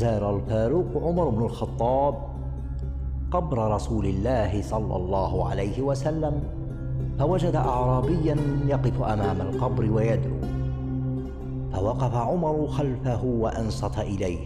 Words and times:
زار 0.00 0.36
الفاروق 0.36 0.86
عمر 0.96 1.28
بن 1.28 1.44
الخطاب 1.44 2.14
قبر 3.30 3.70
رسول 3.74 4.06
الله 4.06 4.62
صلى 4.62 4.96
الله 4.96 5.48
عليه 5.48 5.82
وسلم 5.82 6.42
فوجد 7.18 7.56
اعرابيا 7.56 8.36
يقف 8.66 9.02
أمام 9.02 9.40
القبر 9.40 9.90
ويدعو. 9.92 10.36
فوقف 11.72 12.14
عمر 12.14 12.66
خلفه 12.66 13.24
وأنصت 13.24 13.98
إليه. 13.98 14.38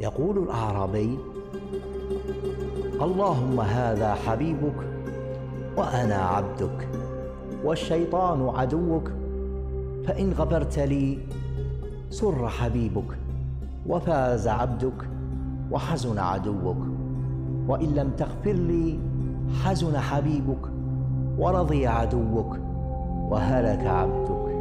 يقول 0.00 0.38
الأعرابي 0.38 1.18
اللهم 3.02 3.60
هذا 3.60 4.14
حبيبك 4.14 4.78
وأنا 5.76 6.16
عبدك 6.16 6.88
والشيطان 7.64 8.48
عدوك 8.48 9.10
فإن 10.06 10.32
غفرت 10.32 10.78
لي 10.78 11.18
سر 12.10 12.48
حبيبك 12.48 13.21
وفاز 13.88 14.48
عبدك 14.48 15.08
وحزن 15.70 16.18
عدوك. 16.18 16.76
وإن 17.68 17.94
لم 17.94 18.10
تغفر 18.18 18.52
لي 18.52 18.98
حزن 19.64 19.98
حبيبك 19.98 20.66
ورضي 21.38 21.86
عدوك 21.86 22.56
وهلك 23.30 23.86
عبدك. 23.86 24.52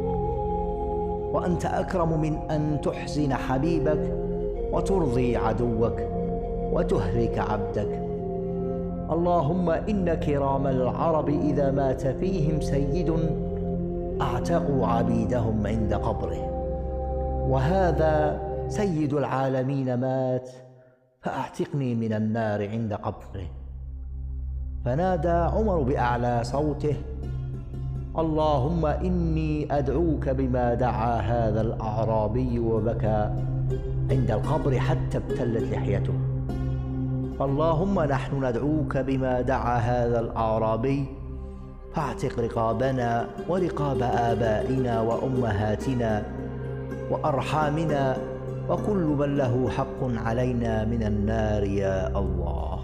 وأنت 1.33 1.65
أكرم 1.65 2.21
من 2.21 2.37
أن 2.51 2.81
تحزن 2.81 3.33
حبيبك 3.33 4.17
وترضي 4.73 5.37
عدوك 5.37 6.01
وتهلك 6.73 7.39
عبدك. 7.39 8.01
اللهم 9.11 9.69
إن 9.69 10.13
كرام 10.13 10.67
العرب 10.67 11.29
إذا 11.29 11.71
مات 11.71 12.07
فيهم 12.07 12.61
سيد 12.61 13.13
اعتقوا 14.21 14.87
عبيدهم 14.87 15.67
عند 15.67 15.93
قبره. 15.93 16.47
وهذا 17.49 18.50
سيد 18.71 19.13
العالمين 19.13 19.99
مات 19.99 20.49
فأعتقني 21.21 21.95
من 21.95 22.13
النار 22.13 22.69
عند 22.69 22.93
قبره. 22.93 23.47
فنادى 24.85 25.29
عمر 25.29 25.81
بأعلى 25.81 26.43
صوته 26.43 26.95
اللهم 28.17 28.85
إني 28.85 29.77
أدعوك 29.77 30.29
بما 30.29 30.73
دعا 30.73 31.15
هذا 31.19 31.61
الأعرابي 31.61 32.59
وبكى 32.59 33.33
عند 34.11 34.31
القبر 34.31 34.79
حتى 34.79 35.17
ابتلت 35.17 35.73
لحيته. 35.73 36.13
اللهم 37.41 37.99
نحن 37.99 38.45
ندعوك 38.45 38.97
بما 38.97 39.41
دعا 39.41 39.77
هذا 39.77 40.19
الأعرابي 40.19 41.05
فاعتق 41.93 42.39
رقابنا 42.39 43.27
ورقاب 43.49 44.01
آبائنا 44.01 45.01
وأمهاتنا 45.01 46.23
وأرحامنا 47.11 48.17
وكل 48.69 49.15
من 49.17 49.37
له 49.37 49.69
حق 49.69 50.01
علينا 50.01 50.85
من 50.85 51.03
النار 51.03 51.63
يا 51.63 52.19
الله. 52.19 52.79